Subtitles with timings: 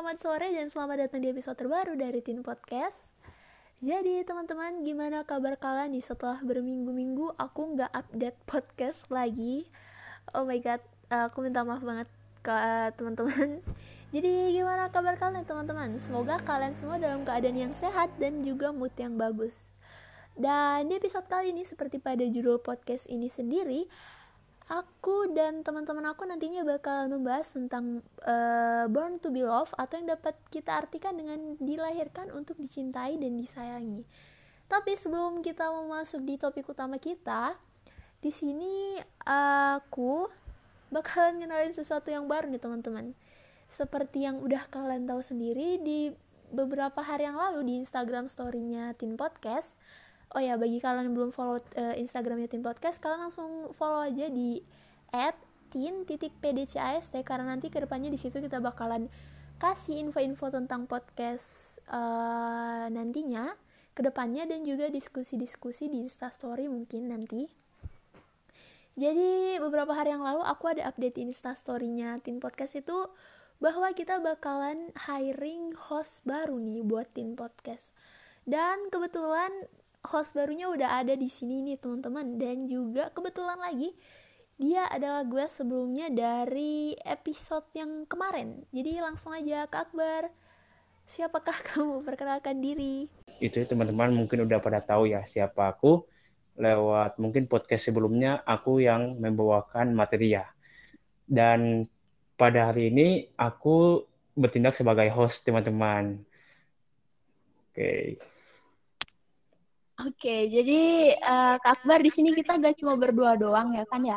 [0.00, 3.12] selamat sore dan selamat datang di episode terbaru dari Tin Podcast.
[3.84, 9.68] Jadi teman-teman, gimana kabar kalian nih setelah berminggu-minggu aku nggak update podcast lagi?
[10.32, 10.80] Oh my god,
[11.12, 12.08] aku minta maaf banget
[12.40, 12.56] ke
[12.96, 13.60] teman-teman.
[14.16, 15.92] Jadi gimana kabar kalian teman-teman?
[16.00, 19.68] Semoga kalian semua dalam keadaan yang sehat dan juga mood yang bagus.
[20.32, 23.84] Dan di episode kali ini seperti pada judul podcast ini sendiri,
[24.70, 30.14] aku dan teman-teman aku nantinya bakal membahas tentang uh, Born to be Loved atau yang
[30.14, 34.06] dapat kita artikan dengan dilahirkan untuk dicintai dan disayangi.
[34.70, 37.58] Tapi sebelum kita mau masuk di topik utama kita,
[38.22, 38.94] di sini
[39.26, 40.30] aku
[40.94, 43.10] bakalan ngenalin sesuatu yang baru nih teman-teman.
[43.66, 46.14] Seperti yang udah kalian tahu sendiri di
[46.54, 49.74] beberapa hari yang lalu di Instagram story-nya Tin Podcast,
[50.34, 54.30] oh ya bagi kalian yang belum follow uh, Instagramnya Tin Podcast kalian langsung follow aja
[54.30, 54.62] di
[55.70, 59.06] tin titik pdcast karena nanti ke depannya di situ kita bakalan
[59.60, 63.54] kasih info-info tentang podcast uh, nantinya
[63.94, 67.44] ke depannya dan juga diskusi-diskusi di Instastory mungkin nanti.
[68.96, 72.96] Jadi beberapa hari yang lalu aku ada update Instastory-nya Tin Podcast itu
[73.60, 77.92] bahwa kita bakalan hiring host baru nih buat Tin Podcast.
[78.48, 79.52] Dan kebetulan
[80.06, 82.40] host barunya udah ada di sini nih teman-teman.
[82.40, 83.92] Dan juga kebetulan lagi
[84.60, 88.60] dia adalah gue sebelumnya dari episode yang kemarin.
[88.68, 90.28] Jadi langsung aja ke Akbar.
[91.08, 92.04] Siapakah kamu?
[92.04, 93.08] Perkenalkan diri.
[93.40, 96.04] Itu teman-teman mungkin udah pada tahu ya siapa aku.
[96.60, 100.44] Lewat mungkin podcast sebelumnya aku yang membawakan materi ya.
[101.24, 101.88] Dan
[102.36, 104.04] pada hari ini aku
[104.36, 106.20] bertindak sebagai host teman-teman.
[107.70, 107.80] Oke.
[107.80, 108.04] okay.
[110.00, 114.16] Oke, jadi uh, Kak Akbar di sini kita gak cuma berdua doang ya kan ya?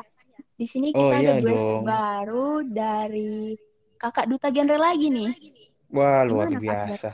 [0.56, 3.58] Di sini kita oh, iya ada guest baru dari
[4.00, 5.32] kakak duta genre lagi nih.
[5.92, 7.10] Wah, luar Gimana, biasa.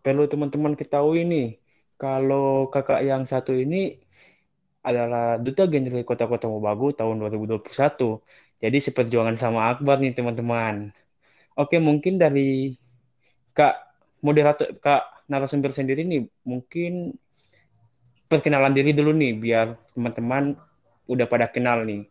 [0.00, 1.48] Perlu teman-teman ketahui nih,
[2.00, 4.00] kalau kakak yang satu ini
[4.80, 8.18] adalah duta genre kota-kota Mobagu tahun 2021.
[8.60, 10.90] Jadi seperjuangan sama Akbar nih teman-teman.
[11.54, 12.74] Oke, mungkin dari
[13.52, 13.76] Kak
[14.24, 17.14] moderator Kak narasumber sendiri nih mungkin
[18.26, 20.58] perkenalan diri dulu nih biar teman-teman
[21.06, 22.10] udah pada kenal nih.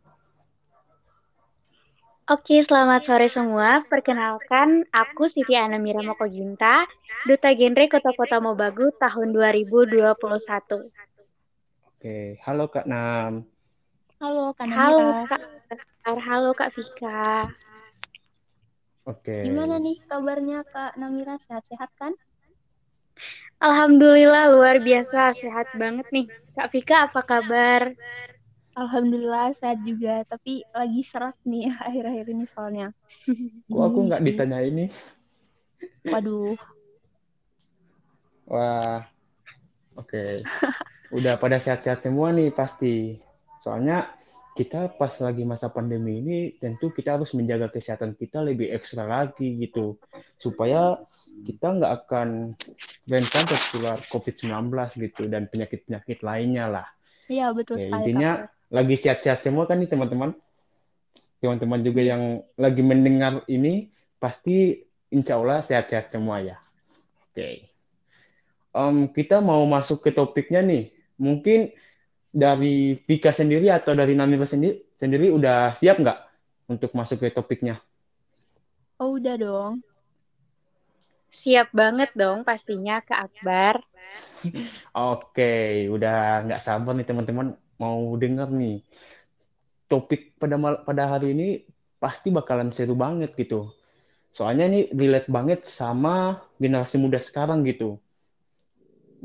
[2.29, 3.81] Oke, selamat sore semua.
[3.89, 6.85] Perkenalkan, aku Siti Anamira Mokoginta,
[7.25, 10.85] Duta Genre Kota-Kota Mobagu tahun 2021.
[11.89, 13.49] Oke, halo Kak Nam.
[14.21, 15.25] Halo Kak Namira.
[15.25, 15.41] Halo Kak.
[16.05, 17.49] Halo Kak Vika.
[19.09, 19.41] Oke.
[19.41, 21.41] Gimana nih kabarnya Kak Namira?
[21.41, 22.13] Sehat-sehat kan?
[23.59, 26.27] Alhamdulillah luar biasa sehat banget nih.
[26.55, 27.91] Kak Vika apa kabar?
[28.79, 32.87] Alhamdulillah sehat juga, tapi lagi serat nih akhir-akhir ini soalnya.
[33.67, 34.87] Kok aku nggak ditanya ini?
[36.07, 36.55] Waduh.
[38.47, 39.03] Wah,
[39.99, 40.07] oke.
[40.07, 40.33] Okay.
[41.13, 43.19] Udah pada sehat-sehat semua nih pasti.
[43.59, 44.15] Soalnya
[44.59, 49.55] kita pas lagi masa pandemi ini tentu kita harus menjaga kesehatan kita lebih ekstra lagi
[49.55, 49.95] gitu
[50.35, 50.99] supaya
[51.47, 52.59] kita nggak akan
[53.07, 54.51] rentan tertular COVID-19
[54.99, 56.87] gitu dan penyakit-penyakit lainnya lah.
[57.31, 58.03] Iya betul ya, sekali.
[58.03, 58.75] Intinya kakak.
[58.75, 60.35] lagi sehat-sehat semua kan nih teman-teman.
[61.39, 63.87] Teman-teman juga yang lagi mendengar ini
[64.19, 66.59] pasti insya Allah sehat-sehat semua ya.
[67.31, 67.39] Oke.
[67.39, 67.55] Okay.
[68.75, 70.91] Um, kita mau masuk ke topiknya nih.
[71.15, 71.71] Mungkin
[72.29, 76.19] dari Vika sendiri atau dari Namira sendiri, sendiri udah siap nggak
[76.69, 77.81] untuk masuk ke topiknya?
[79.01, 79.73] Oh udah dong.
[81.29, 83.81] Siap banget dong pastinya ke Akbar.
[85.13, 88.81] Oke, udah nggak sabar nih teman-teman mau denger nih.
[89.89, 91.47] Topik pada pada hari ini
[91.97, 93.73] pasti bakalan seru banget gitu.
[94.29, 97.97] Soalnya ini relate banget sama generasi muda sekarang gitu.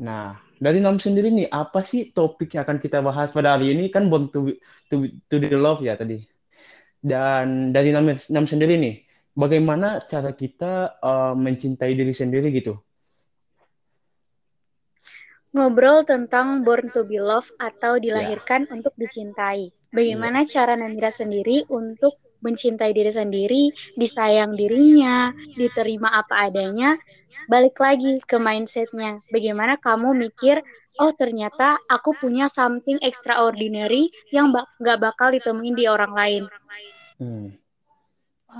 [0.01, 3.93] Nah, dari Nam sendiri nih, apa sih topik yang akan kita bahas pada hari ini?
[3.93, 4.57] Kan Born to,
[4.89, 6.25] to, to the Love ya tadi.
[6.97, 9.05] Dan dari Nam, Nam sendiri nih,
[9.37, 12.73] bagaimana cara kita uh, mencintai diri sendiri gitu?
[15.55, 18.75] Ngobrol tentang born to be loved atau dilahirkan yeah.
[18.75, 19.71] untuk dicintai.
[19.87, 20.51] Bagaimana yeah.
[20.51, 23.63] cara Namira sendiri untuk mencintai diri sendiri,
[23.95, 26.97] disayang dirinya, diterima apa adanya,
[27.47, 29.21] balik lagi ke mindsetnya.
[29.29, 30.59] Bagaimana kamu mikir,
[30.99, 34.51] oh ternyata aku punya something extraordinary yang
[34.81, 36.43] gak bakal ditemuin di orang lain.
[37.19, 37.47] Hmm.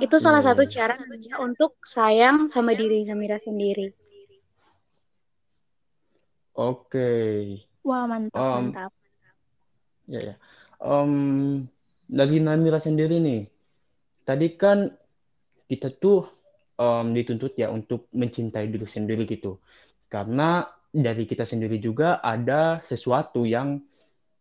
[0.04, 1.00] Itu salah satu cara
[1.40, 3.88] untuk sayang sama diri Namira sendiri.
[6.56, 6.88] Oke.
[6.88, 7.36] Okay.
[7.86, 8.92] Wah mantap um, mantap.
[10.08, 10.36] Ya ya.
[10.84, 11.14] Um,
[12.08, 13.48] dari Namira sendiri nih,
[14.26, 14.90] tadi kan
[15.70, 16.26] kita tuh
[16.82, 19.62] um, dituntut ya untuk mencintai diri sendiri gitu.
[20.10, 23.80] Karena dari kita sendiri juga ada sesuatu yang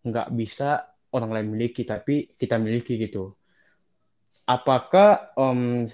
[0.05, 0.85] nggak bisa
[1.15, 3.35] orang lain miliki, tapi kita miliki gitu.
[4.45, 5.89] Apakah um,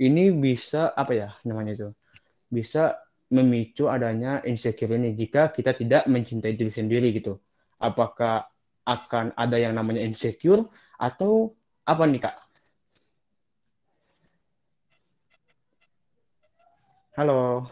[0.00, 1.88] ini bisa apa ya namanya itu?
[2.48, 2.96] Bisa
[3.30, 7.38] memicu adanya insecure ini jika kita tidak mencintai diri sendiri gitu.
[7.78, 8.48] Apakah
[8.88, 10.66] akan ada yang namanya insecure
[10.98, 11.54] atau
[11.86, 12.49] apa nih kak?
[17.18, 17.66] Halo.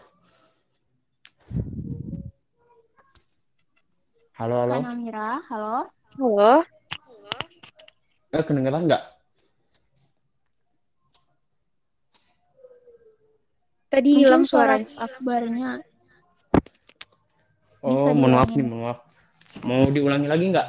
[4.35, 4.75] Halo, halo.
[4.75, 5.87] Kak Namira, halo.
[6.19, 6.51] Halo.
[8.35, 9.03] Eh, kedengeran nggak?
[13.87, 15.79] Tadi hilang suara akbarnya.
[17.79, 18.99] Oh, mohon maaf nih, mohon maaf.
[19.63, 20.67] Mau diulangi lagi nggak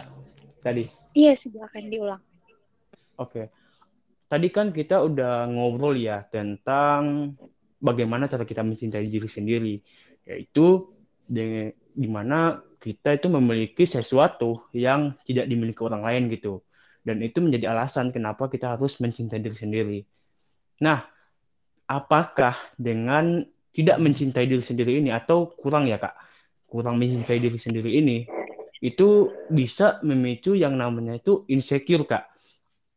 [0.63, 0.87] tadi?
[1.19, 2.23] Iya, silakan diulang.
[3.19, 3.51] Oke.
[4.31, 7.35] Tadi kan kita udah ngobrol ya tentang
[7.81, 9.75] bagaimana cara kita mencintai diri sendiri,
[10.29, 10.93] yaitu
[11.25, 16.61] di, di mana kita itu memiliki sesuatu yang tidak dimiliki orang lain gitu.
[17.01, 19.99] Dan itu menjadi alasan kenapa kita harus mencintai diri sendiri.
[20.85, 21.01] Nah,
[21.89, 26.13] apakah dengan tidak mencintai diri sendiri ini atau kurang ya, Kak?
[26.69, 28.29] Kurang mencintai diri sendiri ini
[28.81, 32.33] itu bisa memicu yang namanya itu insecure, Kak.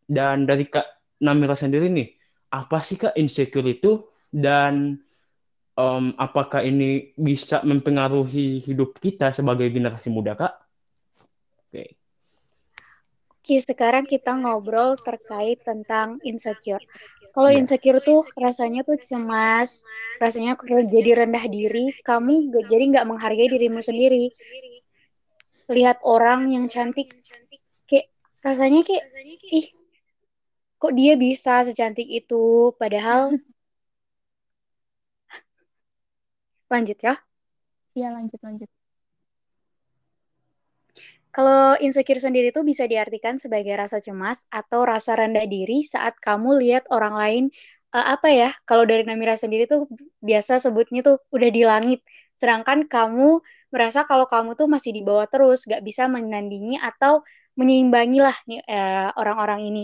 [0.04, 2.08] Dan dari Kak Namira sendiri nih,
[2.52, 4.98] apa sih Kak insecure itu dan
[5.78, 10.54] um, apakah ini bisa mempengaruhi hidup kita sebagai generasi muda, Kak?
[11.70, 11.94] Oke.
[13.44, 16.80] Oke, sekarang kita ngobrol terkait tentang insecure.
[17.36, 17.60] Kalau Iya.
[17.60, 19.84] insecure tuh rasanya tuh cemas,
[20.16, 20.56] rasanya
[20.88, 24.32] jadi rendah diri, kamu jadi nggak menghargai dirimu sendiri.
[25.68, 27.12] Lihat orang yang cantik,
[27.90, 28.08] kayak
[28.48, 29.04] rasanya kayak,
[29.52, 29.68] ih,
[30.80, 33.36] kok dia bisa secantik itu, padahal
[36.72, 37.14] lanjut ya.
[37.98, 38.70] Iya, lanjut lanjut.
[41.34, 46.62] Kalau insecure sendiri itu bisa diartikan sebagai rasa cemas atau rasa rendah diri saat kamu
[46.62, 47.44] lihat orang lain
[47.98, 48.50] eh, apa ya?
[48.70, 49.90] Kalau dari Namira sendiri tuh
[50.22, 52.00] biasa sebutnya tuh udah di langit,
[52.38, 53.42] sedangkan kamu
[53.74, 57.26] merasa kalau kamu tuh masih di bawah terus, gak bisa menandingi atau
[57.58, 59.84] menyeimbangi lah nih, eh, orang-orang ini.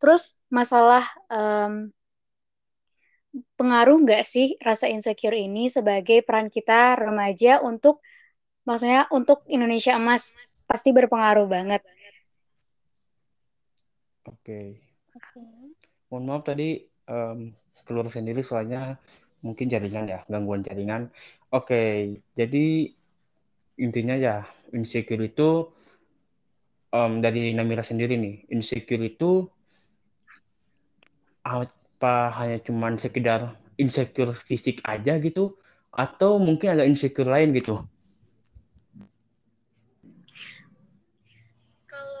[0.00, 1.90] Terus masalah em,
[3.32, 8.00] pengaruh nggak sih rasa insecure ini sebagai peran kita remaja untuk
[8.64, 10.36] maksudnya untuk Indonesia emas
[10.68, 11.80] pasti berpengaruh banget.
[14.28, 14.80] Oke.
[15.16, 15.40] Oke.
[16.12, 17.52] Mohon maaf tadi em,
[17.84, 18.96] keluar sendiri soalnya
[19.44, 21.08] mungkin jaringan ya, gangguan jaringan.
[21.52, 22.92] Oke, jadi
[23.80, 24.44] intinya ya
[24.76, 25.72] insecure itu
[26.92, 29.48] em, dari Namira sendiri nih, insecure itu
[31.98, 35.58] apa hanya cuman sekedar insecure fisik aja gitu,
[35.90, 37.82] atau mungkin ada insecure lain gitu?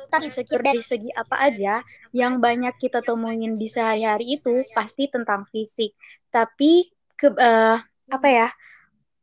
[0.08, 1.84] Kan insecure dari segi apa aja
[2.16, 5.92] yang banyak kita temuin di sehari-hari itu pasti tentang fisik.
[6.32, 7.76] Tapi ke eh,
[8.08, 8.48] apa ya?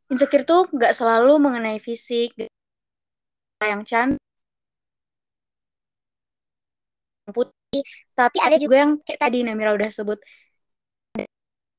[0.08, 2.32] Insecure tuh nggak selalu mengenai fisik
[3.60, 4.22] yang cantik
[7.34, 7.82] putih,
[8.14, 10.22] tapi ada juga yang kayak tadi Namira udah sebut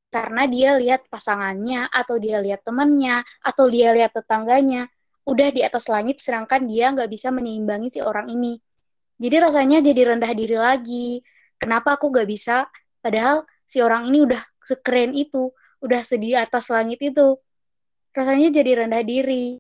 [0.08, 4.88] karena dia lihat pasangannya atau dia lihat temannya atau dia lihat tetangganya
[5.28, 8.56] udah di atas langit sedangkan dia nggak bisa menyeimbangi si orang ini.
[9.20, 11.20] Jadi rasanya jadi rendah diri lagi.
[11.60, 12.64] Kenapa aku nggak bisa?
[13.04, 15.52] Padahal si orang ini udah sekeren itu
[15.84, 17.36] udah sedi atas langit itu.
[18.16, 19.60] Rasanya jadi rendah diri.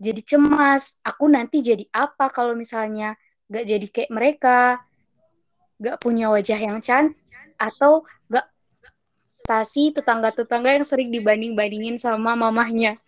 [0.00, 0.96] Jadi cemas.
[1.04, 3.12] Aku nanti jadi apa kalau misalnya
[3.52, 4.58] nggak jadi kayak mereka?
[5.76, 7.20] Nggak punya wajah yang cantik?
[7.60, 8.46] Atau nggak
[9.40, 13.00] prestasi tetangga-tetangga yang sering dibanding-bandingin sama mamahnya.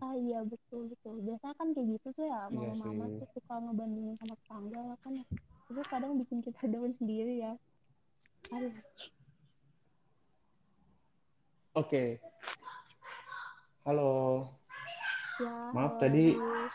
[0.00, 1.20] Ah iya betul betul.
[1.20, 3.20] Biasanya kan kayak gitu tuh ya, Iya mama-mama sih.
[3.20, 5.12] tuh suka ngebandingin sama tetangga lah kan.
[5.68, 7.52] Itu kadang bikin kita down sendiri ya.
[8.48, 8.72] Aduh.
[11.76, 12.18] Oke.
[13.84, 14.48] Halo.
[15.36, 16.24] Ya, Maaf halo tadi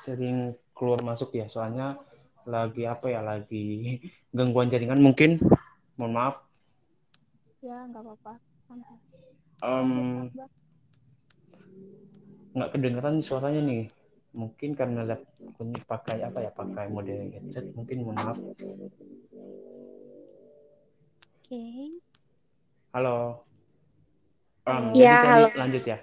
[0.06, 1.98] sering keluar masuk ya, soalnya
[2.46, 3.98] lagi apa ya, lagi
[4.30, 5.42] gangguan jaringan mungkin.
[5.98, 6.49] Mohon maaf.
[7.60, 8.34] Ya, nggak apa-apa.
[9.60, 10.40] Akbar.
[12.56, 13.84] nggak kedengeran suaranya nih.
[14.32, 17.76] Mungkin karena lagunya pakai apa ya, pakai mode headset.
[17.76, 18.38] Mungkin mohon maaf.
[21.44, 21.64] Oke.
[22.96, 23.44] Halo.
[24.64, 24.94] Em, Halo.
[24.96, 25.48] jadi Ya, tadi halo.
[25.60, 25.98] lanjut ya,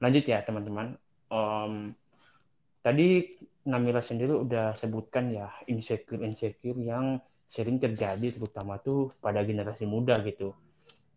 [0.00, 0.86] lanjut ya teman-teman.
[1.28, 1.72] Em,
[2.80, 3.08] tadi
[3.64, 7.16] Namira sendiri udah sebutkan ya insecure insecure yang
[7.48, 10.52] sering terjadi terutama tuh pada generasi muda gitu.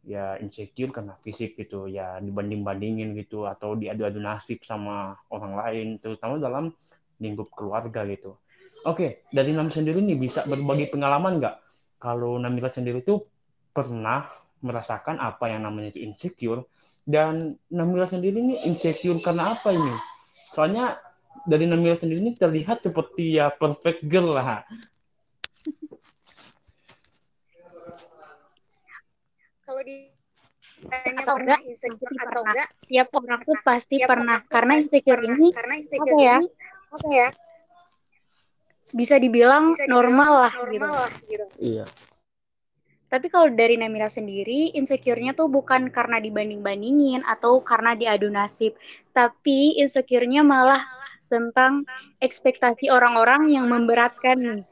[0.08, 5.88] Ya insecure karena fisik gitu ya dibanding bandingin gitu atau diadu-adu nasib sama orang lain
[6.00, 6.72] terutama dalam
[7.20, 8.40] lingkup keluarga gitu.
[8.88, 11.56] Oke dari Nam sendiri nih bisa berbagi pengalaman nggak?
[12.00, 13.28] Kalau Namila sendiri tuh
[13.76, 14.32] pernah
[14.64, 16.64] merasakan apa yang namanya itu insecure
[17.04, 19.92] dan Namila sendiri nih insecure karena apa ini?
[20.56, 20.96] Soalnya
[21.44, 24.64] dari Namila sendiri ini terlihat seperti ya perfect girl lah
[29.78, 30.10] kalau di
[30.90, 35.74] tanya atau enggak insecure atau enggak tiap orang tuh pasti pernah karena insecure ini karena
[35.78, 36.38] insecure apa ya
[36.98, 37.30] apa ya
[38.98, 40.88] bisa dibilang bisa normal lah normal gitu.
[40.90, 41.46] Lah, gitu.
[41.62, 41.86] Iya.
[43.08, 48.76] Tapi kalau dari Namira sendiri, insecure-nya tuh bukan karena dibanding-bandingin atau karena diadu nasib,
[49.16, 50.84] tapi insecure-nya malah
[51.32, 51.88] tentang
[52.20, 54.64] ekspektasi orang-orang yang memberatkan nih.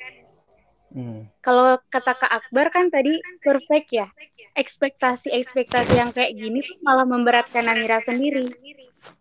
[0.96, 1.28] Hmm.
[1.44, 4.08] Kalau kata Kak Akbar kan tadi perfect ya.
[4.56, 8.48] Ekspektasi-ekspektasi yang kayak gini tuh malah memberatkan Namira sendiri.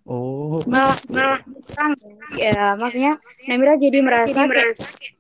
[0.06, 0.62] Oh.
[0.70, 1.98] Malah malah kurang
[2.38, 2.78] ya.
[2.78, 3.18] Maksudnya
[3.50, 5.18] Namira jadi merasa, jadi merasa kayak,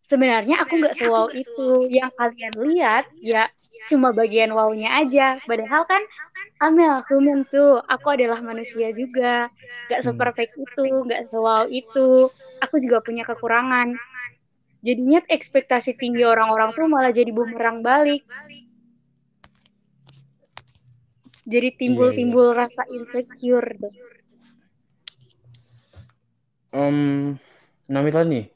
[0.00, 1.92] sebenarnya aku nggak sewow itu.
[1.92, 3.52] Yang kalian lihat ya
[3.92, 5.36] cuma bagian wownya aja.
[5.44, 6.00] Padahal kan
[6.60, 9.48] Amel, human tuh, aku adalah manusia juga.
[9.88, 12.28] Gak seperfect itu, gak sewow itu.
[12.60, 13.96] Aku juga punya kekurangan
[14.80, 18.24] jadinya ekspektasi tinggi orang-orang tuh malah jadi bumerang balik.
[21.50, 22.60] Jadi timbul-timbul iya, iya.
[22.62, 23.90] rasa insecure tuh
[26.74, 27.34] um,
[27.90, 28.50] Namira nih.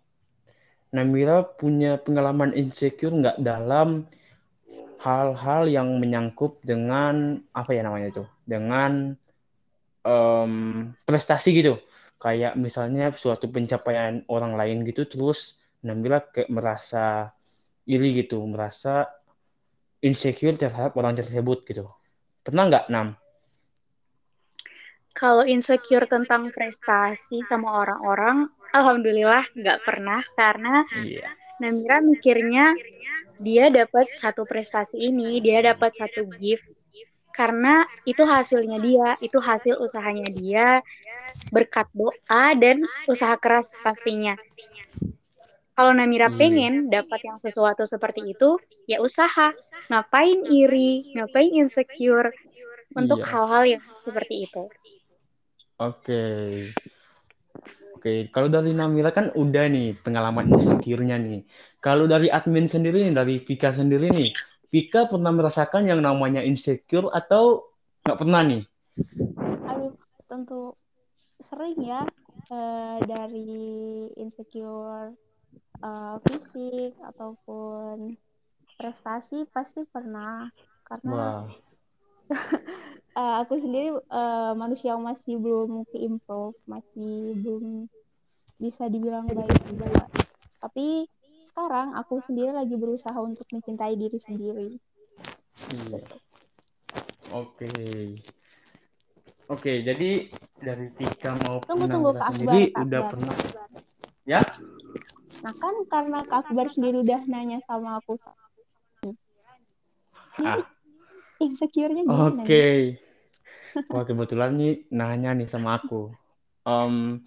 [0.95, 4.07] Namira punya pengalaman insecure nggak dalam
[5.02, 8.25] hal-hal yang menyangkut dengan apa ya namanya itu?
[8.47, 9.19] Dengan
[10.07, 10.52] um,
[11.02, 11.83] prestasi gitu.
[12.23, 17.28] Kayak misalnya suatu pencapaian orang lain gitu terus Nabila kayak merasa
[17.84, 19.04] iri gitu, merasa
[20.00, 21.88] insecure terhadap orang tersebut gitu.
[22.40, 23.16] Pernah nggak, Nam?
[25.14, 31.30] Kalau insecure tentang prestasi sama orang-orang, alhamdulillah nggak pernah karena yeah.
[31.62, 32.74] Namira mikirnya
[33.38, 36.66] dia dapat satu prestasi ini, dia dapat satu gift
[37.34, 40.66] karena itu hasilnya dia, itu hasil usahanya dia,
[41.50, 44.34] berkat doa dan usaha keras pastinya.
[45.75, 46.38] Kalau Namira hmm.
[46.38, 49.50] pengen dapat yang sesuatu seperti itu, ya usaha.
[49.90, 52.31] Ngapain iri, ngapain insecure
[52.95, 53.28] untuk iya.
[53.35, 53.73] hal-hal iya.
[53.78, 54.64] yang seperti itu.
[55.83, 55.99] Oke.
[55.99, 56.50] Okay.
[57.95, 58.19] Oke, okay.
[58.31, 61.43] kalau dari Namira kan udah nih pengalaman insecure-nya nih.
[61.83, 64.31] Kalau dari admin sendiri nih, dari Vika sendiri nih,
[64.69, 67.73] Vika pernah merasakan yang namanya insecure atau
[68.04, 68.62] nggak pernah nih?
[69.71, 69.95] Aduh,
[70.28, 70.76] tentu
[71.40, 72.04] sering ya
[72.52, 75.14] uh, dari insecure
[75.84, 78.16] uh, fisik ataupun
[78.80, 80.48] prestasi pasti pernah
[80.88, 81.46] karena
[83.14, 87.86] uh, aku sendiri uh, manusia yang masih belum ke improve masih belum
[88.58, 90.08] bisa dibilang baik juga.
[90.62, 91.04] Tapi
[91.50, 94.70] sekarang aku sendiri lagi berusaha untuk mencintai diri sendiri.
[95.70, 96.00] Iya.
[97.34, 97.70] Oke.
[99.44, 100.24] Oke jadi
[100.56, 102.32] dari Tika mau tunggu tunggu Kak.
[102.32, 102.82] Akbar, Kak.
[102.88, 103.36] udah pernah.
[104.24, 104.40] Ya
[105.44, 108.16] Nah kan karena Kak Akbar sendiri udah nanya sama aku.
[110.40, 110.64] Ah.
[111.36, 112.40] Insecure-nya gimana?
[112.40, 112.48] Oke.
[112.48, 112.80] Okay.
[113.92, 116.08] Wah kebetulan nih nanya nih sama aku.
[116.64, 117.20] Um,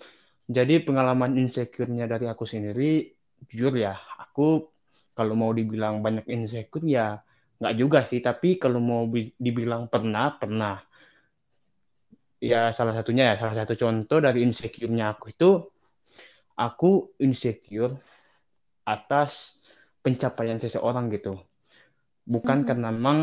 [0.49, 3.13] jadi pengalaman insecure-nya dari aku sendiri,
[3.53, 4.65] jujur ya, aku
[5.13, 7.21] kalau mau dibilang banyak insecure ya
[7.61, 8.17] nggak juga sih.
[8.17, 9.05] Tapi kalau mau
[9.37, 10.81] dibilang pernah, pernah.
[12.41, 15.49] Ya salah satunya ya, salah satu contoh dari insecure-nya aku itu
[16.57, 17.93] aku insecure
[18.83, 19.61] atas
[20.01, 21.37] pencapaian seseorang gitu.
[22.27, 22.67] Bukan hmm.
[22.67, 23.19] karena memang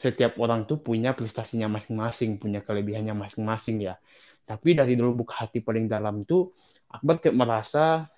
[0.00, 3.94] setiap orang tuh punya prestasinya masing-masing, punya kelebihannya masing-masing ya.
[4.42, 6.50] Tapi dari dulu buka hati paling dalam tuh
[6.90, 8.10] Akbar kayak merasa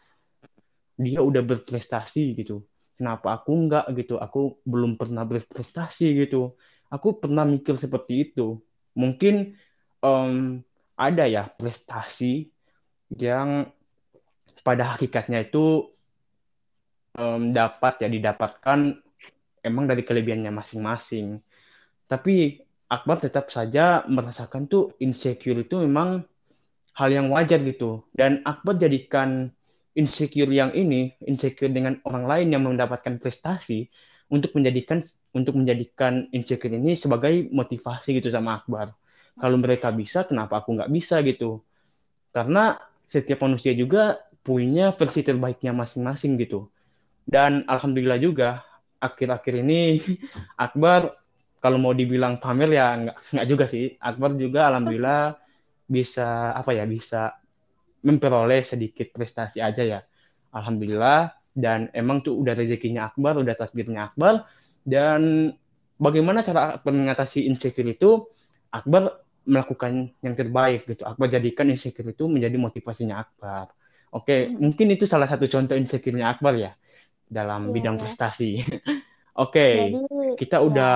[0.96, 2.64] dia udah berprestasi gitu.
[2.94, 4.16] Kenapa aku enggak gitu?
[4.16, 6.54] Aku belum pernah berprestasi gitu.
[6.88, 8.62] Aku pernah mikir seperti itu.
[8.94, 9.58] Mungkin
[10.00, 10.62] um,
[10.94, 12.48] ada ya prestasi
[13.18, 13.68] yang
[14.62, 15.90] pada hakikatnya itu
[17.18, 18.94] um, dapat ya didapatkan
[19.64, 21.40] emang dari kelebihannya masing-masing.
[22.04, 26.22] Tapi Akbar tetap saja merasakan tuh insecure itu memang
[26.94, 28.04] hal yang wajar gitu.
[28.12, 29.50] Dan Akbar jadikan
[29.96, 33.88] insecure yang ini, insecure dengan orang lain yang mendapatkan prestasi
[34.28, 35.02] untuk menjadikan
[35.34, 38.94] untuk menjadikan insecure ini sebagai motivasi gitu sama Akbar.
[39.34, 41.58] Kalau mereka bisa, kenapa aku nggak bisa gitu?
[42.30, 46.68] Karena setiap manusia juga punya versi terbaiknya masing-masing gitu.
[47.24, 48.60] Dan alhamdulillah juga
[49.00, 49.80] akhir-akhir ini
[50.64, 51.16] Akbar
[51.64, 53.96] kalau mau dibilang pamer ya nggak nggak juga sih.
[53.96, 55.40] Akbar juga alhamdulillah
[55.88, 57.32] bisa apa ya bisa
[58.04, 60.00] memperoleh sedikit prestasi aja ya.
[60.52, 64.44] Alhamdulillah dan emang tuh udah rezekinya Akbar, udah takdirnya Akbar
[64.84, 65.50] dan
[65.96, 68.28] bagaimana cara mengatasi insecure itu
[68.68, 71.08] Akbar melakukan yang terbaik gitu.
[71.08, 73.72] Akbar jadikan insecure itu menjadi motivasinya Akbar.
[74.14, 74.62] Oke, hmm.
[74.62, 76.72] mungkin itu salah satu contoh insecure-nya Akbar ya
[77.26, 77.72] dalam yeah.
[77.74, 78.62] bidang prestasi.
[79.44, 80.64] Oke, Jadi, kita ya.
[80.64, 80.94] udah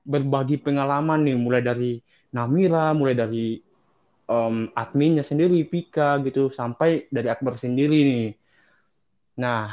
[0.00, 2.00] berbagi pengalaman nih, mulai dari
[2.32, 3.60] Namira, mulai dari
[4.32, 8.28] um, adminnya sendiri, Pika gitu, sampai dari Akbar sendiri nih.
[9.44, 9.68] Nah,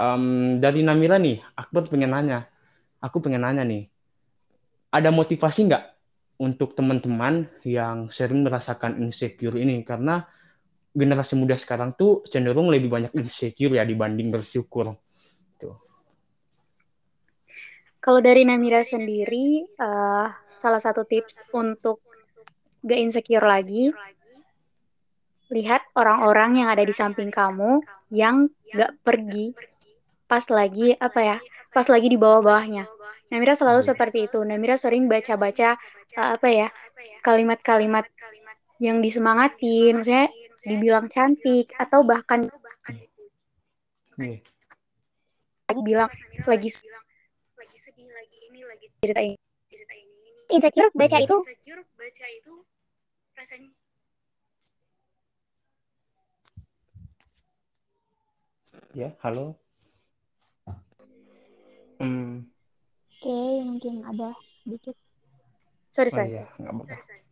[0.00, 2.48] um, dari Namira nih, Akbar pengen nanya,
[3.04, 3.84] aku pengen nanya nih,
[4.88, 5.84] ada motivasi nggak
[6.40, 9.84] untuk teman-teman yang sering merasakan insecure ini?
[9.84, 10.24] Karena
[10.90, 14.94] generasi muda sekarang tuh cenderung lebih banyak insecure ya dibanding bersyukur.
[15.58, 15.76] Tuh.
[18.00, 22.02] Kalau dari Namira sendiri, uh, salah satu tips untuk
[22.82, 23.92] gak insecure lagi,
[25.52, 29.52] lihat orang-orang yang ada di samping kamu yang gak pergi
[30.30, 31.38] pas lagi apa ya,
[31.74, 32.86] pas lagi di bawah-bawahnya.
[33.30, 34.42] Namira selalu seperti itu.
[34.42, 35.78] Namira sering baca-baca
[36.18, 36.68] uh, apa ya,
[37.22, 38.08] kalimat-kalimat
[38.80, 40.32] yang disemangatin, maksudnya
[40.64, 42.48] dibilang cantik atau bahkan
[45.70, 46.10] lagi bilang
[46.44, 46.68] lagi
[47.78, 49.36] sedih lagi ini lagi cerita ini.
[49.70, 51.36] cerita ini insecure baca itu.
[51.40, 52.54] insecure baca itu
[53.38, 53.70] rasanya.
[58.90, 59.54] Ya halo.
[62.00, 62.48] Hmm.
[63.20, 64.34] oke okay, mungkin ada
[64.66, 64.96] dikit.
[65.92, 66.96] Sorry sorry, oh, iya.
[67.00, 67.22] sorry,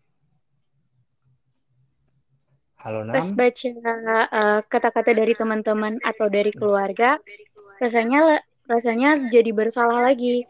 [2.78, 3.10] Halo Nam.
[3.10, 7.18] Pas baca uh, kata-kata dari teman-teman atau dari keluarga,
[7.82, 8.38] rasanya
[8.70, 10.46] rasanya jadi bersalah lagi.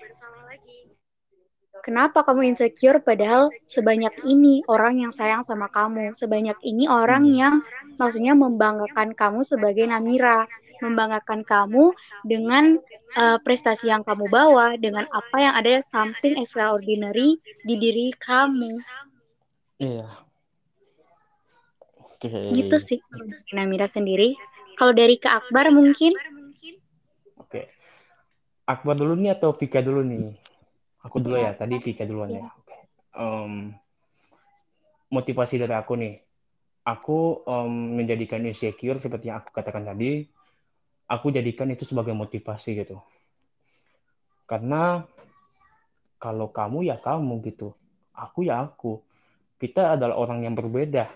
[1.80, 7.32] Kenapa kamu insecure padahal sebanyak ini orang yang sayang sama kamu, sebanyak ini orang hmm.
[7.32, 7.54] yang
[7.96, 10.44] maksudnya membanggakan kamu sebagai Namira,
[10.84, 11.96] membanggakan kamu
[12.28, 12.76] dengan
[13.16, 18.84] uh, prestasi yang kamu bawa, dengan apa yang ada something extraordinary di diri kamu.
[19.80, 20.27] Iya.
[22.18, 22.26] Oke.
[22.26, 22.50] Okay.
[22.50, 22.98] Gitu sih
[23.54, 24.34] Namira sendiri.
[24.74, 26.18] Kalau dari Kak Akbar mungkin
[28.68, 30.36] Akbar dulu nih atau Vika dulu nih?
[31.00, 32.52] Aku dulu ya, tadi Vika duluan ya.
[32.60, 32.80] Okay.
[33.16, 33.72] Um,
[35.08, 36.20] motivasi dari aku nih,
[36.84, 40.28] aku um, menjadikan insecure seperti yang aku katakan tadi,
[41.08, 43.00] aku jadikan itu sebagai motivasi gitu.
[44.44, 45.00] Karena
[46.20, 47.72] kalau kamu ya kamu gitu,
[48.12, 49.00] aku ya aku.
[49.56, 51.08] Kita adalah orang yang berbeda.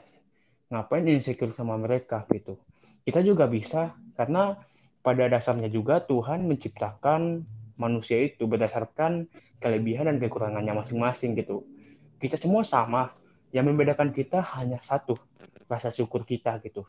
[0.73, 2.57] Ngapain insecure sama mereka gitu?
[3.05, 4.57] Kita juga bisa karena
[5.05, 7.45] pada dasarnya juga Tuhan menciptakan
[7.77, 9.29] manusia itu berdasarkan
[9.61, 11.69] kelebihan dan kekurangannya masing-masing gitu.
[12.17, 13.13] Kita semua sama,
[13.53, 15.21] yang membedakan kita hanya satu,
[15.69, 16.89] rasa syukur kita gitu.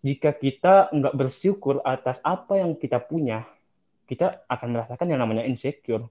[0.00, 3.44] Jika kita nggak bersyukur atas apa yang kita punya,
[4.08, 6.08] kita akan merasakan yang namanya insecure.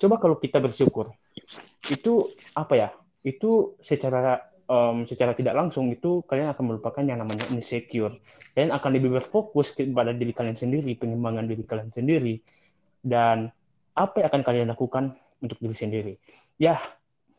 [0.00, 1.14] Coba kalau kita bersyukur,
[1.86, 2.26] itu
[2.58, 2.88] apa ya?
[3.20, 8.14] Itu secara um, secara tidak langsung itu kalian akan melupakan yang namanya insecure.
[8.54, 12.38] Kalian akan lebih berfokus kepada diri kalian sendiri, pengembangan diri kalian sendiri,
[13.02, 13.50] dan
[13.98, 15.04] apa yang akan kalian lakukan
[15.42, 16.12] untuk diri sendiri.
[16.56, 16.78] Ya,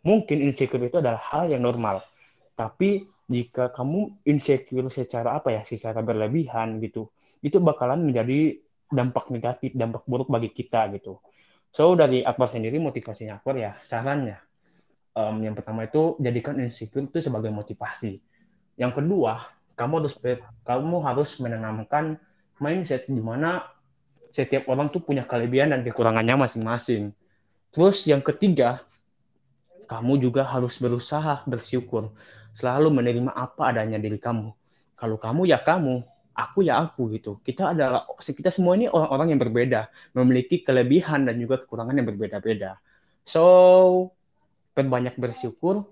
[0.04, 2.04] mungkin insecure itu adalah hal yang normal.
[2.60, 7.08] Tapi jika kamu insecure secara apa ya, secara berlebihan gitu,
[7.40, 8.60] itu bakalan menjadi
[8.92, 11.24] dampak negatif, dampak buruk bagi kita gitu.
[11.72, 14.51] So dari Akbar sendiri motivasinya Akbar ya sarannya
[15.16, 18.20] um, yang pertama itu jadikan insecure itu sebagai motivasi.
[18.80, 19.46] Yang kedua,
[19.76, 20.16] kamu harus
[20.64, 22.20] kamu harus menanamkan
[22.62, 23.66] mindset di mana
[24.32, 27.12] setiap orang tuh punya kelebihan dan kekurangannya masing-masing.
[27.72, 28.84] Terus yang ketiga,
[29.88, 32.16] kamu juga harus berusaha bersyukur,
[32.56, 34.56] selalu menerima apa adanya diri kamu.
[34.96, 37.44] Kalau kamu ya kamu, aku ya aku gitu.
[37.44, 42.80] Kita adalah kita semua ini orang-orang yang berbeda, memiliki kelebihan dan juga kekurangan yang berbeda-beda.
[43.28, 44.16] So,
[44.72, 45.88] perbanyak bersyukur,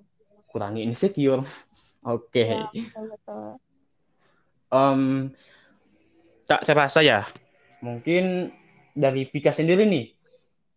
[0.52, 1.44] kurangi insecure.
[2.06, 2.48] Oke.
[2.48, 2.88] Okay.
[2.96, 3.58] Ya,
[4.70, 5.34] Um,
[6.46, 7.26] tak serasa ya.
[7.82, 8.54] Mungkin
[8.94, 10.14] dari Vika sendiri nih,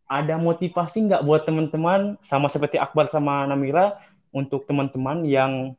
[0.09, 4.01] ada motivasi nggak buat teman-teman sama seperti Akbar sama Namira
[4.33, 5.77] untuk teman-teman yang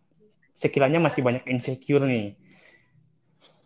[0.53, 2.37] sekiranya masih banyak insecure nih?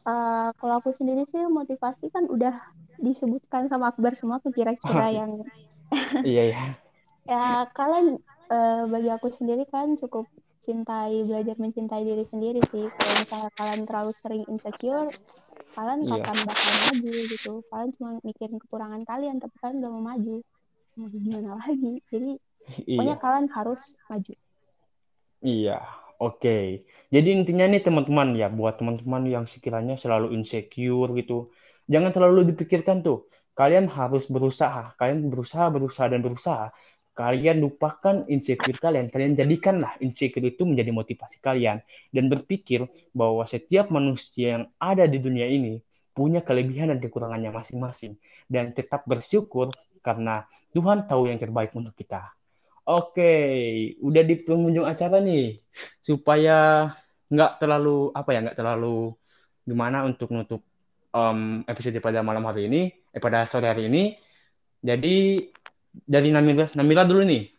[0.07, 2.55] Uh, kalau aku sendiri sih motivasi kan udah
[3.03, 5.43] disebutkan sama Akbar semua tuh kira-kira yang
[6.23, 6.63] iya ya.
[7.31, 8.19] ya kalian
[8.51, 10.27] uh, bagi aku sendiri kan cukup
[10.63, 15.07] cintai belajar mencintai diri sendiri sih kalau misalnya kalian terlalu sering insecure
[15.77, 16.19] kalian yeah.
[16.19, 20.43] kapan bakal maju gitu kalian cuma mikirin kekurangan kalian tapi kalian gak mau maju
[20.97, 22.01] Nah, gimana lagi?
[22.10, 22.29] Jadi
[22.97, 23.21] pokoknya Iya.
[23.21, 24.33] kalian harus maju.
[25.45, 25.77] Iya,
[26.17, 26.57] oke.
[27.13, 31.53] Jadi intinya nih teman-teman ya, buat teman-teman yang sekiranya selalu insecure gitu,
[31.86, 33.29] jangan terlalu dipikirkan tuh.
[33.53, 36.73] Kalian harus berusaha, kalian berusaha, berusaha dan berusaha.
[37.17, 41.82] Kalian lupakan insecure kalian, kalian jadikanlah insecure itu menjadi motivasi kalian
[42.13, 45.82] dan berpikir bahwa setiap manusia yang ada di dunia ini
[46.13, 49.73] punya kelebihan dan kekurangannya masing-masing dan tetap bersyukur
[50.06, 50.45] karena
[50.77, 52.38] Tuhan tahu yang terbaik untuk kita.
[52.88, 53.34] Oke,
[53.99, 55.60] udah di pengunjung acara nih,
[55.99, 56.88] supaya
[57.27, 59.12] nggak terlalu apa ya, nggak terlalu
[59.67, 60.63] gimana untuk nutup
[61.12, 64.15] um, episode pada malam hari ini, eh pada sore hari ini.
[64.80, 65.49] Jadi
[66.03, 67.49] dari Namira, Namira dulu nih.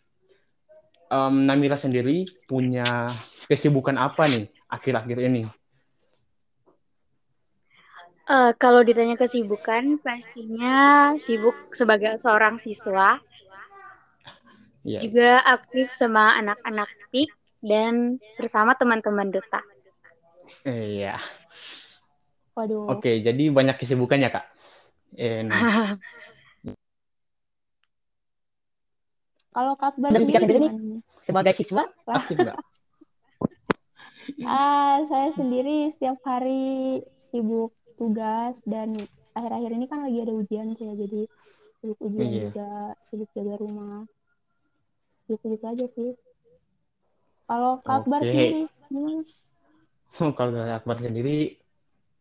[1.09, 3.09] Um, Namira sendiri punya
[3.49, 5.43] kesibukan apa nih akhir-akhir ini?
[8.29, 13.17] Uh, kalau ditanya kesibukan, pastinya sibuk sebagai seorang siswa.
[14.85, 15.01] Yeah.
[15.01, 17.33] Juga aktif sama anak-anak PIK
[17.65, 19.65] dan bersama teman-teman duta.
[20.61, 21.17] Iya.
[22.53, 22.85] Waduh.
[22.93, 24.45] Oke, jadi banyak kesibukannya kak.
[25.17, 25.97] Eh, nah.
[29.49, 32.57] Kalau Kak Bar dan sendiri nih sebagai siswa aktif nggak?
[34.45, 38.93] ah, saya sendiri setiap hari sibuk tugas dan
[39.33, 41.21] akhir-akhir ini kan lagi ada ujian ya jadi
[41.81, 42.41] sibuk ujian yeah.
[42.47, 42.69] juga
[43.09, 44.05] sibuk jaga rumah
[45.29, 46.11] gitu-gitu aja sih
[47.49, 48.29] kalau Kak Akbar Oke.
[48.29, 48.61] sendiri
[48.93, 49.21] gimana?
[50.37, 51.57] kalau dari Akbar sendiri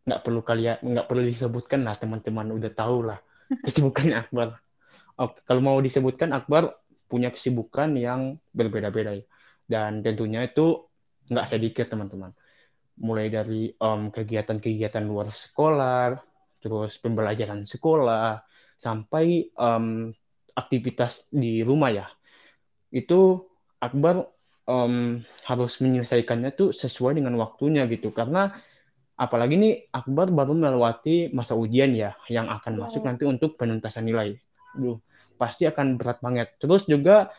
[0.09, 3.21] nggak perlu kalian nggak perlu disebutkan lah teman-teman udah tahu lah
[3.69, 4.57] kesibukannya Akbar.
[5.21, 6.73] Oke, kalau mau disebutkan Akbar
[7.09, 9.25] punya kesibukan yang berbeda-beda ya.
[9.69, 10.89] dan tentunya itu
[11.29, 12.33] nggak sedikit teman-teman.
[12.99, 16.17] Mulai dari um, kegiatan-kegiatan luar sekolah,
[16.65, 18.41] terus pembelajaran sekolah,
[18.81, 20.09] sampai um,
[20.57, 22.07] aktivitas di rumah ya.
[22.89, 23.47] Itu
[23.79, 24.27] Akbar
[24.67, 28.57] um, harus menyelesaikannya tuh sesuai dengan waktunya gitu karena
[29.19, 32.81] apalagi nih Akbar baru melewati masa ujian ya yang akan Iya.
[32.87, 34.39] masuk nanti untuk penuntasan nilai.
[34.75, 34.99] Duh,
[35.39, 36.59] pasti akan berat banget.
[36.59, 37.31] Terus juga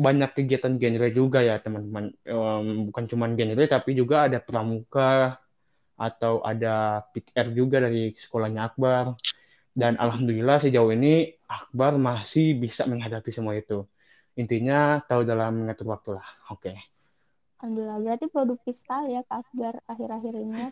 [0.00, 2.14] banyak kegiatan genre juga ya teman-teman.
[2.24, 5.36] Um, bukan cuma genre tapi juga ada pramuka
[6.00, 9.18] atau ada PR juga dari sekolahnya Akbar.
[9.70, 13.84] Dan alhamdulillah sejauh ini Akbar masih bisa menghadapi semua itu.
[14.38, 16.26] Intinya tahu dalam mengatur waktu lah.
[16.48, 16.72] Oke.
[17.60, 20.64] Alhamdulillah berarti produktif sekali ya Kak Akbar akhir-akhir ini.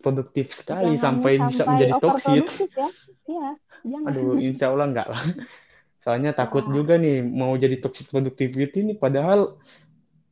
[0.00, 2.44] Produktif sekali Jangan sampai, bisa menjadi toksik.
[2.72, 2.88] ya.
[3.28, 3.48] Iya,
[3.84, 4.08] jangan.
[4.08, 5.20] Aduh, insya Allah enggak lah.
[6.02, 9.60] Soalnya takut juga nih mau jadi toxic productivity nih padahal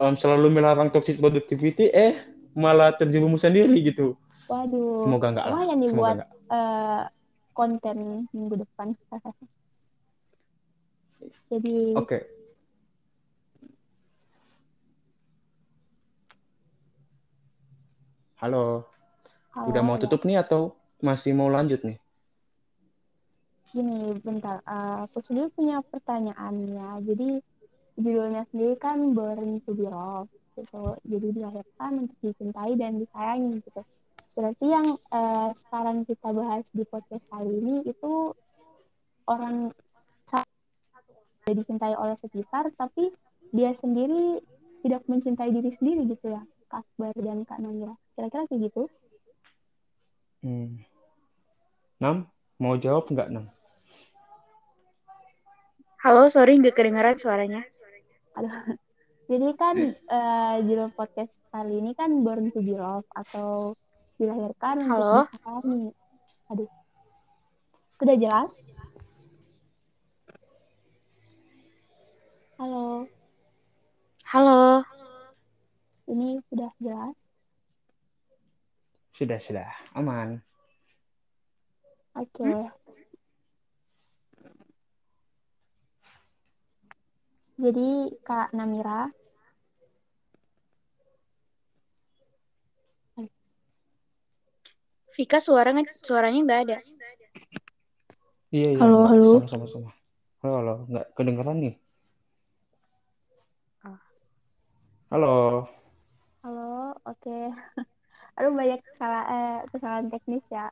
[0.01, 2.17] um, selalu melarang toxic productivity eh
[2.57, 4.17] malah terjerumus sendiri gitu.
[4.49, 5.05] Waduh.
[5.05, 5.61] Semoga enggak lah.
[5.61, 6.31] Semoga buat enggak.
[6.33, 7.05] eh,
[7.53, 7.99] konten
[8.33, 8.97] minggu depan.
[11.53, 12.19] Jadi Oke.
[18.39, 18.87] Halo,
[19.67, 21.99] udah mau kalau tutup nih atau masih mau lanjut nih?
[23.69, 26.91] gini bentar, Eh, aku sendiri punya pertanyaan ya.
[27.05, 27.41] Jadi
[28.01, 30.97] judulnya sendiri kan Born to be Loved gitu.
[31.05, 33.83] Jadi dilahirkan untuk dicintai dan disayangi gitu.
[34.33, 38.33] Berarti yang eh, sekarang kita bahas di podcast kali ini itu
[39.29, 39.73] orang
[41.49, 43.09] dicintai oleh sekitar, tapi
[43.57, 44.37] dia sendiri
[44.85, 47.97] tidak mencintai diri sendiri gitu ya, Kak Akbar dan Kak Namira.
[48.13, 48.85] Kira-kira kayak gitu?
[50.39, 50.79] Hmm.
[51.99, 52.31] Nam,
[52.63, 53.51] mau jawab nggak Nam?
[55.99, 57.67] Halo, sorry nggak kedengaran suaranya.
[58.39, 58.79] Aduh.
[59.29, 63.77] Jadi kan eh, judul podcast kali ini kan Born to be Loved atau
[64.17, 65.29] dilahirkan Halo?
[65.29, 65.91] untuk disayangi.
[66.49, 66.71] Aduh.
[67.99, 68.53] Udah jelas?
[72.59, 73.07] Halo,
[74.27, 74.83] Halo.
[76.11, 77.28] ini sudah jelas?
[79.19, 79.67] Sudah, sudah.
[79.99, 80.39] Aman.
[82.15, 82.71] Oke.
[87.59, 89.11] Jadi Kak Namira,
[95.19, 96.79] Vika suara suaranya nggak ada.
[98.55, 98.79] Iya, iya.
[98.79, 99.31] Halo, halo.
[99.35, 99.67] Sama-sama.
[99.67, 99.91] sama.
[100.47, 100.75] Halo, halo.
[100.95, 101.75] Nggak kedengeran nih.
[103.83, 103.99] Oh.
[105.11, 105.35] Halo.
[106.47, 107.39] halo, oke.
[108.39, 110.67] Aduh banyak kesalahan, eh, kesalahan teknis ya.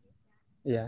[0.63, 0.87] Iya.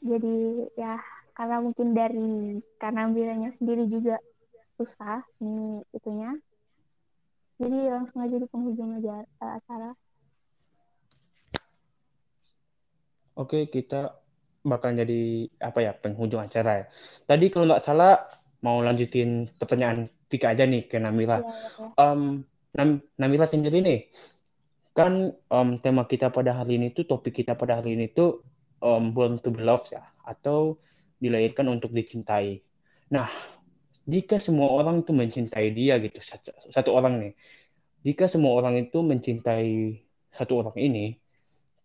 [0.00, 0.36] Jadi
[0.74, 0.96] ya
[1.36, 4.16] karena mungkin dari karena bilangnya sendiri juga
[4.80, 6.32] susah nih itunya.
[7.60, 9.92] Jadi langsung aja di penghujung aja eh, acara.
[13.36, 14.16] Oke, kita
[14.64, 16.86] bakal jadi apa ya penghujung acara ya.
[17.28, 18.16] Tadi kalau nggak salah
[18.64, 21.44] mau lanjutin pertanyaan Tika aja nih ke Namira.
[22.00, 24.08] Um, Nam Namira sendiri nih,
[24.92, 28.44] kan um, tema kita pada hari ini tuh topik kita pada hari ini tuh
[28.84, 30.76] um, born to be loved ya, atau
[31.16, 32.60] dilahirkan untuk dicintai.
[33.08, 33.28] Nah,
[34.04, 37.32] jika semua orang itu mencintai dia gitu, satu, satu orang nih,
[38.04, 40.02] jika semua orang itu mencintai
[40.34, 41.16] satu orang ini,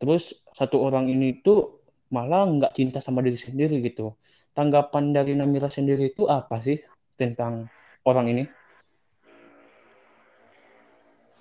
[0.02, 1.80] terus satu orang ini tuh
[2.12, 4.18] malah nggak cinta sama diri sendiri gitu.
[4.58, 6.82] Tanggapan dari Namira sendiri itu apa sih
[7.14, 7.70] tentang
[8.04, 8.44] orang ini?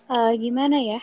[0.06, 1.00] Uh, gimana ya?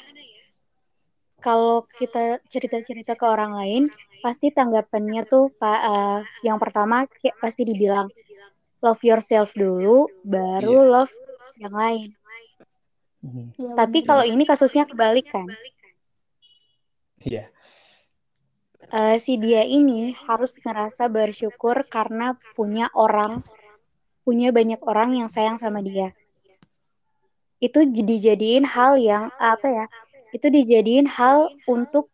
[1.44, 3.84] Kalau kita cerita-cerita ke orang lain,
[4.24, 8.08] pasti tanggapannya tuh pak uh, yang pertama kayak pasti dibilang
[8.80, 10.88] love yourself dulu, baru yeah.
[10.88, 11.14] love
[11.60, 12.10] yang lain.
[13.24, 13.76] Mm-hmm.
[13.76, 15.48] Tapi kalau ini kasusnya kebalik kan?
[17.24, 17.48] Iya.
[17.48, 17.48] Yeah.
[18.94, 23.44] Uh, si dia ini harus ngerasa bersyukur karena punya orang,
[24.24, 26.12] punya banyak orang yang sayang sama dia.
[27.64, 29.86] Itu dijadiin hal yang apa ya?
[30.34, 32.10] Itu dijadiin hal untuk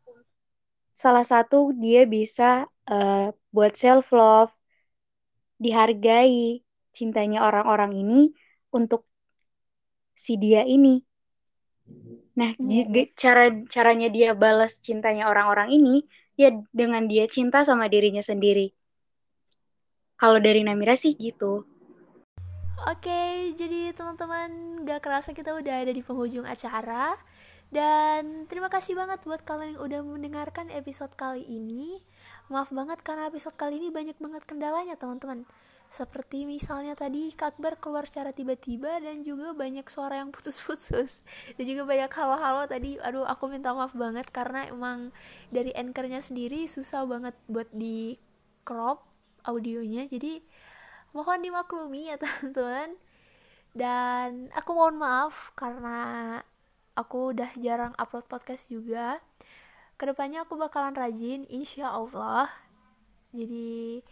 [0.92, 4.52] salah satu dia bisa uh, buat self love,
[5.56, 6.60] dihargai
[6.92, 8.36] cintanya orang-orang ini
[8.76, 9.08] untuk
[10.12, 11.00] si dia ini.
[12.36, 13.16] Nah, hmm.
[13.16, 16.04] cara caranya dia balas cintanya orang-orang ini
[16.36, 18.76] ya dengan dia cinta sama dirinya sendiri.
[20.20, 21.64] Kalau dari Namira sih gitu.
[22.88, 27.16] Oke, jadi teman-teman gak kerasa kita udah ada di penghujung acara
[27.70, 32.02] Dan terima kasih banget buat kalian yang udah mendengarkan episode kali ini.
[32.50, 35.46] Maaf banget karena episode kali ini banyak banget kendalanya teman-teman.
[35.90, 41.22] Seperti misalnya tadi Kak Akbar keluar secara tiba-tiba dan juga banyak suara yang putus-putus.
[41.58, 42.98] Dan juga banyak halo-halo tadi.
[43.06, 45.14] Aduh aku minta maaf banget karena emang
[45.54, 48.18] dari anchornya sendiri susah banget buat di
[48.66, 49.06] crop
[49.46, 50.10] audionya.
[50.10, 50.42] Jadi
[51.14, 52.98] mohon dimaklumi ya teman-teman.
[53.78, 56.42] Dan aku mohon maaf karena
[57.00, 59.24] aku udah jarang upload podcast juga.
[59.96, 62.52] Ke depannya aku bakalan rajin insya Allah
[63.32, 64.04] jadi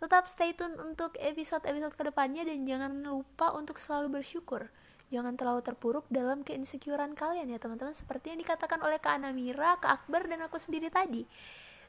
[0.00, 4.72] Tetap stay tune untuk episode-episode ke depannya dan jangan lupa untuk selalu bersyukur.
[5.12, 7.92] Jangan terlalu terpuruk dalam keinsecurean kalian ya teman-teman.
[7.92, 11.28] Seperti yang dikatakan oleh Kak Anamira, Kak Akbar, dan aku sendiri tadi.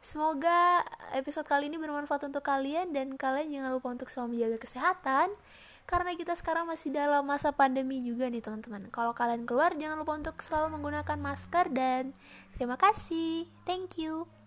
[0.04, 0.84] Semoga
[1.16, 5.32] episode kali ini bermanfaat untuk kalian Dan kalian jangan lupa untuk selalu menjaga kesehatan
[5.86, 8.88] Karena kita sekarang masih dalam masa pandemi juga nih teman-teman.
[8.90, 12.16] Kalau kalian keluar jangan lupa untuk selalu menggunakan masker Dan
[12.56, 13.46] terima kasih.
[13.68, 14.41] Thank you